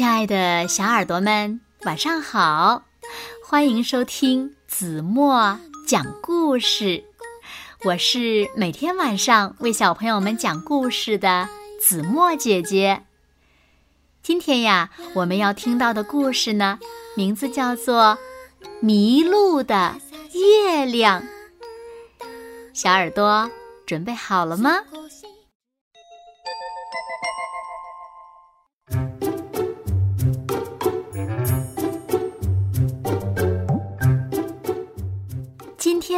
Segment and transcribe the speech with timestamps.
[0.00, 2.84] 亲爱的小耳朵们，晚上好！
[3.44, 7.04] 欢迎收听子墨讲故事。
[7.84, 11.46] 我是每天晚上为小朋友们讲故事的
[11.78, 13.02] 子墨姐姐。
[14.22, 16.78] 今天呀，我们要听到的故事呢，
[17.14, 18.16] 名字叫做
[18.80, 19.96] 《迷路的
[20.32, 21.22] 月亮》。
[22.72, 23.50] 小耳朵
[23.84, 24.78] 准备好了吗？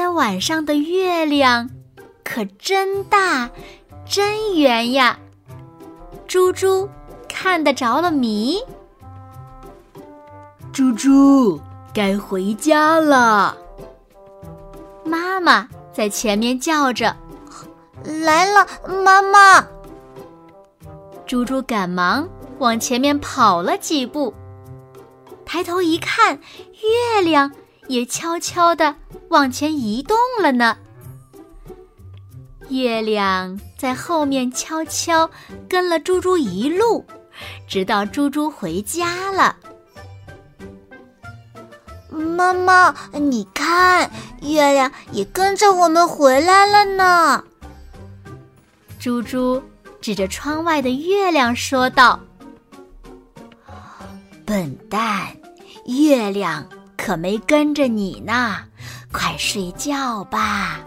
[0.02, 1.70] 天晚上的月亮
[2.24, 3.48] 可真大，
[4.04, 5.16] 真圆呀！
[6.26, 6.90] 猪猪
[7.28, 8.58] 看得着了迷。
[10.72, 11.60] 猪猪，
[11.94, 13.56] 该回家了。
[15.04, 17.16] 妈妈在前面叫着
[18.24, 18.66] ：“来了，
[19.04, 19.64] 妈妈！”
[21.24, 22.28] 猪猪赶忙
[22.58, 24.34] 往前面跑了几步，
[25.44, 26.40] 抬头一看，
[27.14, 27.52] 月亮
[27.88, 28.94] 也悄悄地。
[29.28, 30.76] 往前移动了呢。
[32.68, 35.28] 月亮在后面悄悄
[35.68, 37.04] 跟了猪猪一路，
[37.66, 39.56] 直到猪猪回家了。
[42.10, 44.10] 妈妈，你看，
[44.42, 47.42] 月亮也跟着我们回来了呢。
[48.98, 49.62] 猪猪
[50.00, 52.20] 指着窗外的月亮说道
[54.44, 55.34] ：“笨蛋，
[55.86, 56.66] 月亮
[57.02, 58.58] 可没跟着你呢。”
[59.12, 60.78] 快睡觉吧。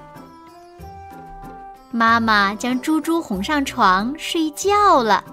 [1.92, 5.24] 妈妈将猪猪哄上床睡觉了。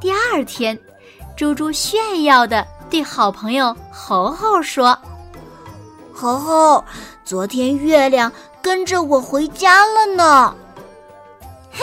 [0.00, 0.78] 第二天，
[1.36, 4.96] 猪猪炫耀的对好朋友猴猴说
[6.12, 6.84] ：“猴猴，
[7.24, 10.54] 昨天月亮跟着我回家了呢。
[11.72, 11.80] ”“哼，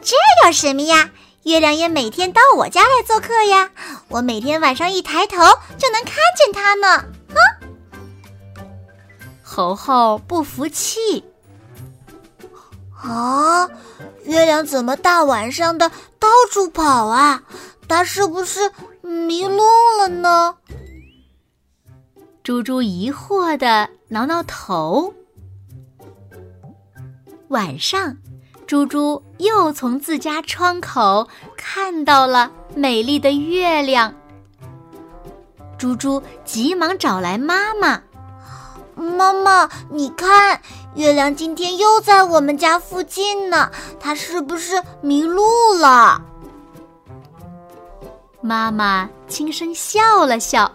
[0.00, 1.08] 这有什么呀？
[1.48, 3.70] 月亮也每天到我家来做客呀。
[4.08, 5.36] 我每天晚上一抬头
[5.78, 6.88] 就能看见它呢。”
[7.32, 7.40] 啊！
[9.42, 11.24] 猴猴不服气，
[13.02, 13.66] 啊，
[14.24, 17.42] 月亮怎么大晚上的到处跑啊？
[17.88, 18.70] 它是不是
[19.00, 19.64] 迷路
[19.98, 20.56] 了呢？
[22.42, 25.14] 猪猪疑惑的挠挠头。
[27.48, 28.18] 晚上，
[28.66, 31.28] 猪猪又从自家窗口
[31.70, 34.14] 看到了美丽的月亮。
[35.76, 38.00] 猪猪急忙找来妈妈。
[38.96, 40.58] 妈妈，你看，
[40.94, 43.70] 月亮今天又在我们家附近呢，
[44.00, 45.42] 它是不是迷路
[45.78, 46.22] 了？
[48.40, 50.72] 妈妈轻声笑了笑，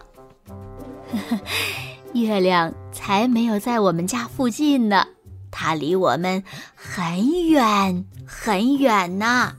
[1.12, 1.40] 呵呵，
[2.14, 5.08] 月亮才没有在我们家附近呢，
[5.50, 6.44] 它离我们
[6.76, 9.54] 很远很远呢。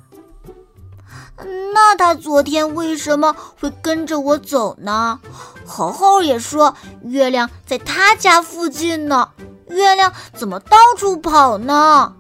[1.37, 5.19] 那他昨天为什么会跟着我走呢？
[5.67, 9.31] 猴猴也说月亮在他家附近呢，
[9.69, 12.15] 月亮怎么到处跑呢？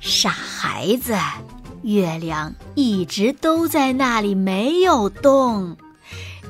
[0.00, 1.16] 傻孩子，
[1.82, 5.76] 月亮一直都在那里没有动，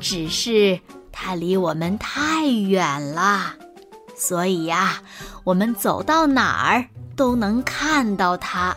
[0.00, 0.80] 只是
[1.12, 3.52] 它离我们太远了，
[4.16, 5.02] 所以呀，
[5.44, 8.74] 我们走到哪儿都能看到它。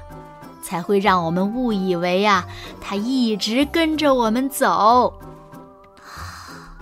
[0.65, 2.43] 才会让我们误以为呀，
[2.81, 5.13] 它一直跟着我们走。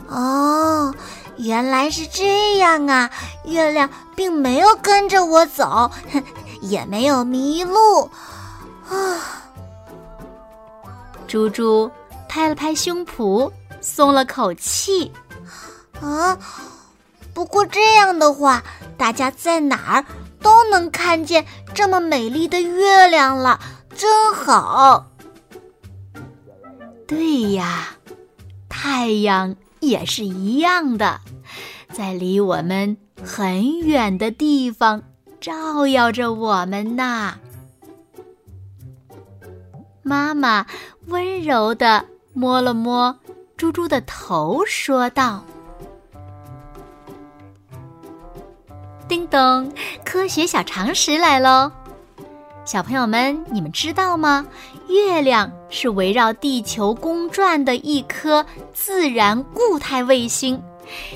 [0.08, 0.94] 哦，
[1.38, 3.10] 原来是这样啊！
[3.44, 5.92] 月亮并没有跟着我走，
[6.62, 8.10] 也没有迷路。
[8.90, 9.44] 啊！
[11.28, 11.92] 猪猪
[12.30, 13.52] 拍了拍胸脯，
[13.82, 15.12] 松了口气。
[16.00, 16.38] 啊，
[17.34, 18.64] 不过这样的话，
[18.98, 20.06] 大家在哪儿
[20.42, 21.44] 都能看见
[21.74, 23.60] 这么美丽的月亮了。
[23.96, 25.08] 真好。
[27.08, 27.90] 对呀，
[28.68, 31.22] 太阳也是一样的，
[31.92, 35.04] 在离我们很远的地方
[35.40, 37.38] 照耀着我们呐。
[40.02, 40.66] 妈妈
[41.06, 43.20] 温柔的摸了摸
[43.56, 45.46] 猪猪的头，说道
[49.34, 49.74] ：“咚，
[50.06, 51.72] 科学小常识来喽。”
[52.66, 54.46] 小朋友们，你们知道吗？
[54.88, 58.46] 月亮是围绕地球公转的一颗
[58.76, 60.62] 自然固态卫星，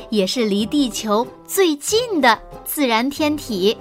[0.10, 3.78] 也是离地球最近的自然天体。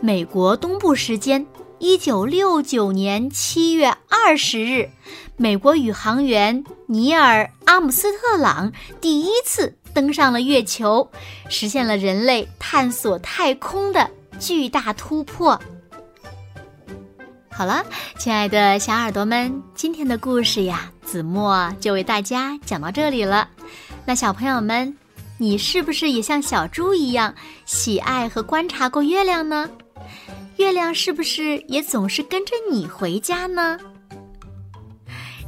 [0.00, 1.46] 美国东部时间
[1.78, 4.90] 一九六九年七月二十日，
[5.36, 11.10] 美国宇航员尼尔·阿姆斯特朗第一次登上了月球，
[11.48, 14.08] 实现了人类探索太空的
[14.38, 15.60] 巨大突破。
[17.50, 17.84] 好了，
[18.16, 23.48] 亲爱的小耳朵们，今天的故事呀，子墨就为大家讲到这里了。
[24.04, 24.96] 那小朋友们，
[25.36, 27.34] 你是不是也像小猪一样
[27.64, 29.68] 喜爱和观察过月亮呢？
[30.58, 33.76] 月亮是不是也总是跟着你回家呢？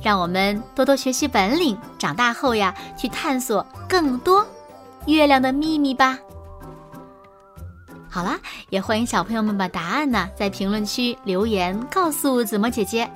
[0.03, 4.47] 让我们多多学习本领，长大后呀，去探索更多
[5.07, 6.19] 月亮的秘密吧。
[8.09, 8.39] 好啦，
[8.71, 13.09] 也欢迎小朋友们把答案呢在评论区留言告诉子墨姐姐。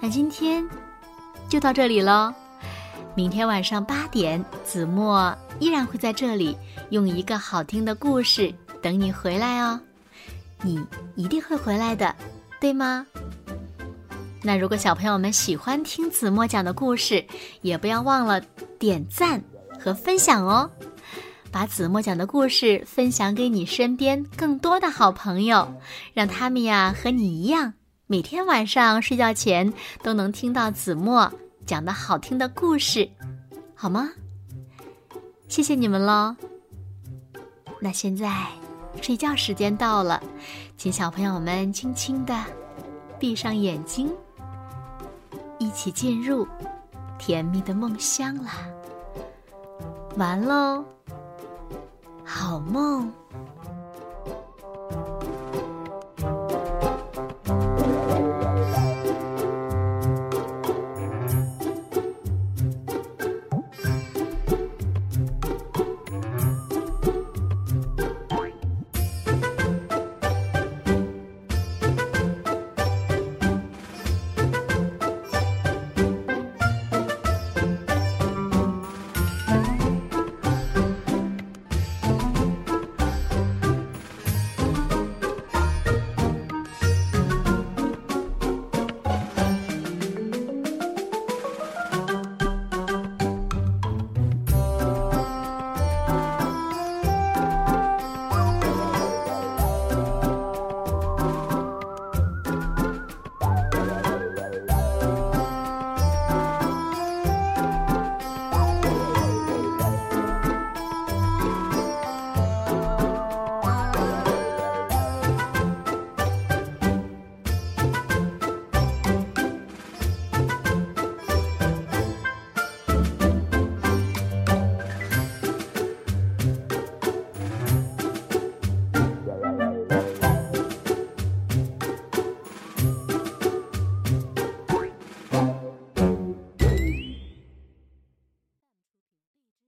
[0.00, 0.64] 那今天
[1.48, 2.32] 就到这里喽，
[3.14, 6.56] 明天晚上八点，子墨依然会在这里
[6.90, 9.80] 用一个好听的故事等你回来哦。
[10.62, 10.80] 你
[11.16, 12.14] 一定会回来的，
[12.60, 13.06] 对吗？
[14.46, 17.24] 那如果小朋友们喜欢听子墨讲的故事，
[17.62, 18.38] 也不要忘了
[18.78, 19.42] 点赞
[19.80, 20.70] 和分享哦。
[21.50, 25.66] 把子墨讲的故事分享给你身边更多的好朋友，
[26.12, 27.72] 让他们呀和你一样，
[28.06, 31.32] 每天晚上睡觉前都能听到子墨
[31.64, 33.08] 讲的好听的故事，
[33.74, 34.10] 好吗？
[35.48, 36.36] 谢谢你们喽。
[37.80, 38.46] 那现在
[39.00, 40.22] 睡觉时间到了，
[40.76, 42.38] 请小朋友们轻轻的
[43.18, 44.12] 闭上眼睛，
[45.74, 46.46] 一起进入
[47.18, 48.52] 甜蜜的梦乡啦。
[50.16, 50.84] 完喽。
[52.24, 53.12] 好梦。